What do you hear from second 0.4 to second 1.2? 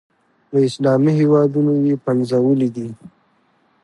له اسلامي